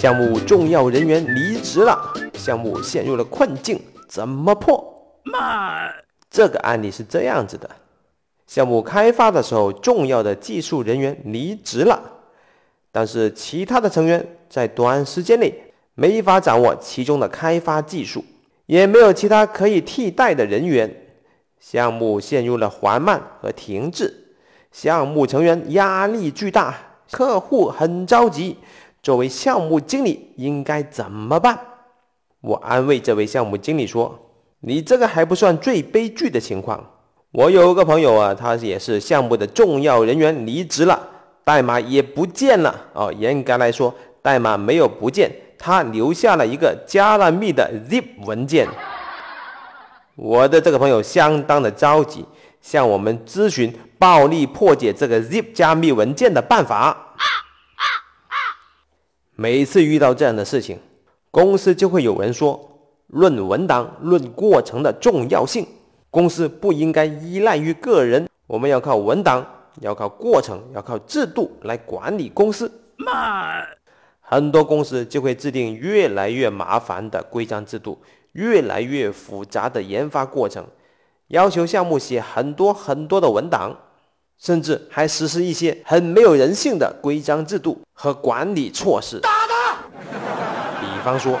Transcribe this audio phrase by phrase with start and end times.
[0.00, 3.78] 项目重要人员离职了，项目陷入了困境，
[4.08, 4.82] 怎么破？
[5.24, 5.90] 妈，
[6.30, 7.68] 这个案例是这样子的：
[8.46, 12.00] 项目开发的时候，重要的技术人员离职了，
[12.90, 15.52] 但是其他的成员在短时间内
[15.92, 18.24] 没法掌握其中的开发技术，
[18.64, 20.90] 也没有其他可以替代的人员，
[21.58, 24.32] 项目陷入了缓慢和停滞，
[24.72, 26.74] 项目成员压力巨大，
[27.10, 28.56] 客户很着急。
[29.02, 31.58] 作为项目经理应该怎么办？
[32.42, 34.18] 我安慰这位项目经理说
[34.60, 36.82] ：“你这个还不算最悲剧的情况。
[37.32, 41.00] 我有个朋友啊，他也是项目的重要人员离职了，
[41.44, 42.74] 代码也不见了。
[42.92, 48.66] 哦，严格来说，代码没有不见，他留下了一个加了密的 zip 文件。
[50.16, 52.24] 我的这个朋友相当的着急，
[52.60, 57.06] 向我们咨询暴力破解这个 zip 加密文件的办法。”
[59.42, 60.78] 每次遇到这样的事情，
[61.30, 62.60] 公司就会有人说
[63.08, 65.66] ：“论文档、论过程的重要性，
[66.10, 69.42] 公司不应该依赖于个人，我们要靠文档，
[69.80, 73.66] 要靠过程，要靠制度来管理公司。”慢，
[74.20, 77.96] 很多公司就会制定越来越麻烦的规章制度，
[78.32, 80.66] 越来越复杂的研发过程，
[81.28, 83.74] 要求项目写很多很多的文档。
[84.40, 89.20] 甚至还实施一些很没有人性的规章制度和管理措施。
[89.20, 89.76] 打他！
[90.80, 91.38] 比方说，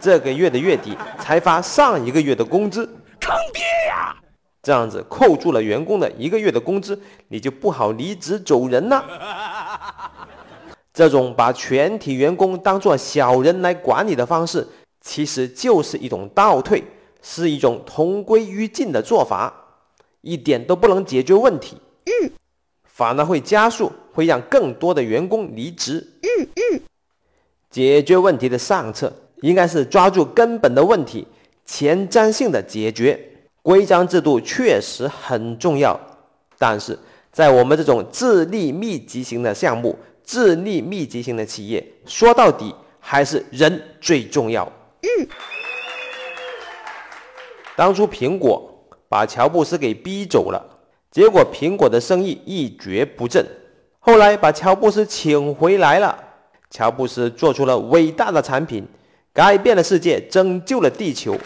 [0.00, 2.86] 这个月的月底才发上一个月的工资，
[3.20, 4.16] 坑爹呀！
[4.62, 9.04] 这样子扣住了员工的一个月的工资，你就不好离职走人了。
[10.94, 14.66] 这种把全体员工当做小人来管理的方式，
[15.02, 16.82] 其实就是一种倒退，
[17.20, 19.52] 是一种同归于尽的做法，
[20.22, 21.76] 一点都不能解决问题。
[22.06, 22.30] 嗯，
[22.84, 26.06] 反而会加速，会让更多的员工离职。
[26.22, 26.80] 嗯嗯，
[27.70, 31.26] 解决问题的上策应该是抓住根本的问题，
[31.64, 33.30] 前瞻性的解决。
[33.62, 35.98] 规章制度确实很重要，
[36.58, 36.98] 但是
[37.32, 44.70] 在我们这种智力密集型的项目、智力密集型的企业，说到底还是人最重要。
[45.00, 45.26] 嗯，
[47.74, 48.70] 当初苹果
[49.08, 50.73] 把乔布斯给逼走了。
[51.14, 53.46] 结果苹果的生意一蹶不振，
[54.00, 56.18] 后来把乔布斯请回来了。
[56.70, 58.84] 乔布斯做出了伟大的产品，
[59.32, 61.38] 改变了世界，拯救了地球。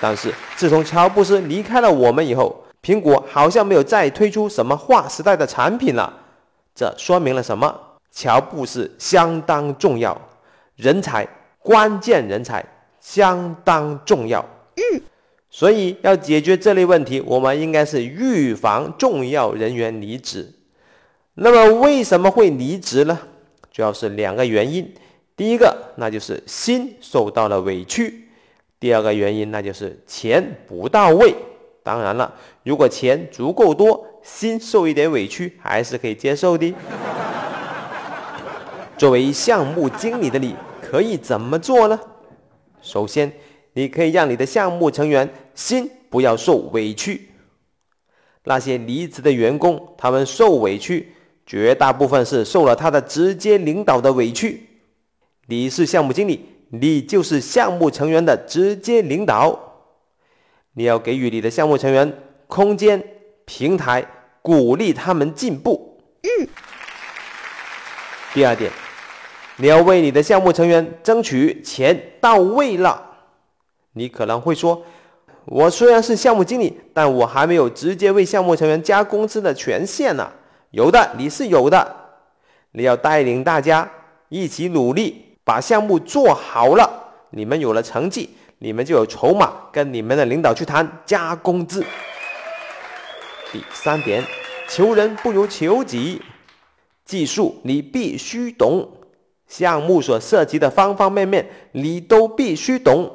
[0.00, 6.12] 但是自从乔布斯离开了我们以后，苹果好像没有再推出什么划时代的产品了。
[6.74, 7.72] 这说明了什么？
[8.10, 10.20] 乔布斯相当重要，
[10.74, 11.24] 人才，
[11.60, 12.64] 关键人才
[12.98, 14.44] 相当重要。
[14.74, 15.00] 嗯。
[15.50, 20.52] 所以要解决这类问题，我们应该是预防重要人员离职。
[21.34, 23.18] 那么为什么会离职呢？
[23.72, 24.92] 主要是两个原因。
[25.34, 28.10] 第一个，那就是心受到了委屈；
[28.78, 31.34] 第二个原因，那就是钱不到位。
[31.82, 32.34] 当然了，
[32.64, 36.74] 如果钱足够多，心受一点委屈还是可以接受的。
[38.98, 41.98] 作为项目经理的你，可以怎么做呢？
[42.82, 43.32] 首先。
[43.78, 47.28] 你可以让你的项目成员心不要受委屈。
[48.42, 51.12] 那些离职的员工，他们受委屈，
[51.46, 54.68] 绝大部分是受了他的直接领导的委屈。
[55.46, 59.56] 你是项目经理，你就是项目成员的直接领导。
[60.72, 62.12] 你要给予你的项目成员
[62.48, 63.00] 空间、
[63.44, 64.04] 平台，
[64.42, 66.02] 鼓励他们进步。
[66.22, 66.48] 嗯。
[68.34, 68.72] 第二点，
[69.58, 73.04] 你要为你的项目成员争取钱到位了。
[73.92, 74.82] 你可能会说，
[75.44, 80.30] 我虽然是项目经理，但我还没有直接为项目成员加工资的权限呢。
[80.70, 81.96] 有的，你是有的。
[82.72, 83.90] 你要带领大家
[84.28, 86.88] 一起努力，把项目做好了，
[87.30, 88.28] 你们有了成绩，
[88.58, 91.82] 你们就有筹码跟你们的领导去谈加工资。
[93.50, 94.22] 第三点，
[94.68, 96.20] 求人不如求己，
[97.06, 98.86] 技术你必须懂，
[99.46, 103.10] 项目所涉及的方方面面你都必须懂。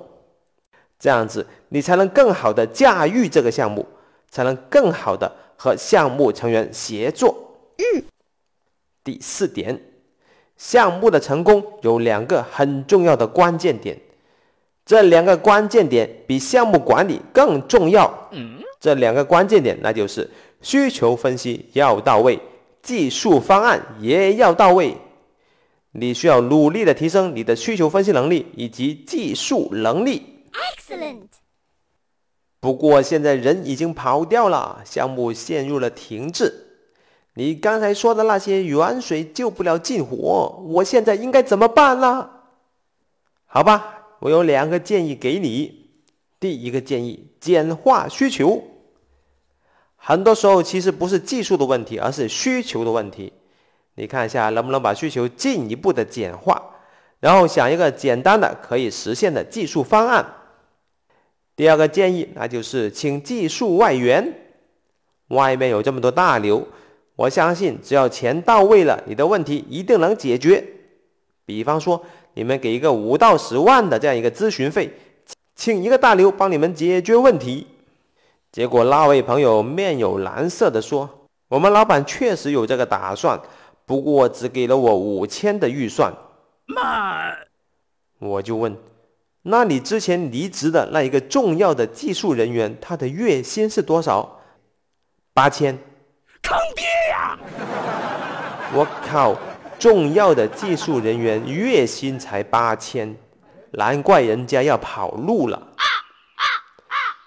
[1.00, 3.86] 这样子，你才能更好的驾驭这个项目，
[4.30, 7.36] 才能更好的和项目成员协作。
[7.78, 8.04] 嗯。
[9.04, 9.82] 第四点，
[10.56, 14.00] 项目的成功有两个很重要的关键点，
[14.86, 18.30] 这两个关键点比项目管理更重要。
[18.32, 18.60] 嗯。
[18.80, 20.30] 这两个关键点，那就是
[20.62, 22.40] 需求分析要到位，
[22.82, 24.96] 技术方案也要到位。
[25.92, 30.33] 你需要努力的提升你的需求分析能力以及技术能力。
[30.54, 31.28] Excellent。
[32.60, 36.62] 不过现在人已经跑掉了，项目陷入了停滞。
[37.34, 42.30] 你刚才说的那些远水救不了近火，我现在应该怎么办呢？
[43.46, 45.90] 好吧，我有两个建议给你。
[46.40, 48.64] 第一个建议，简化需求。
[49.96, 53.34] 很多时候其实不是技术的问题，而是需求的问题。
[53.96, 56.62] 你看一下能不能把需求进一步的简化，
[57.20, 60.26] 然后想一个简单的可以实现的技术方案。
[61.56, 64.34] 第二个建议，那就是请技术外援。
[65.28, 66.68] 外面有这么多大牛。
[67.16, 70.64] 我相信，只要钱到位了，你的问题一定能解决。
[71.46, 72.04] 比方说，
[72.34, 74.92] 你们给一个五到十万的这样一个咨询费，
[75.56, 77.68] 请一个大牛帮你们解决问题。
[78.52, 83.40] 结果那位朋友面有难色的说：“我们老板确实有这个打算，
[83.86, 86.12] 不过只给了我五千的预算。”
[86.66, 87.32] 妈，
[88.20, 88.76] 我就问
[89.44, 94.40] ：“那你之前离职的那一个重要的技术人员，他的月薪是多少？”
[95.34, 95.78] 八千。
[96.42, 97.40] 坑爹呀！
[98.74, 99.36] 我靠，
[99.80, 103.16] 重要的技术人员月薪才八千，
[103.72, 105.70] 难怪人家要跑路了。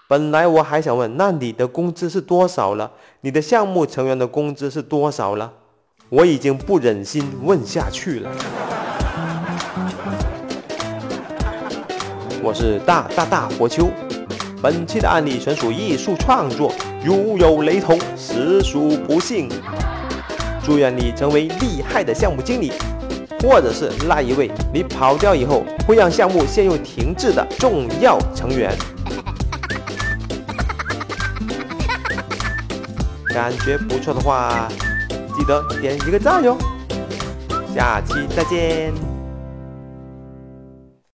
[0.07, 2.91] 本来我还想问，那你的工资是多少了？
[3.21, 5.51] 你的项目成员的工资是多少了？
[6.09, 8.31] 我已经不忍心问下去了。
[12.41, 13.89] 我是大大大火球。
[14.61, 16.73] 本期的案例纯属艺术创作，
[17.03, 19.49] 如有雷同，实属不幸。
[20.63, 22.71] 祝愿你成为厉害的项目经理，
[23.41, 28.75] 或者是那一位你跑掉以后会让项目陷入停滞的重要成员。
[33.29, 34.67] 感觉不错的话，
[35.37, 36.57] 记得点一个赞哟。
[37.73, 39.06] 下期再见。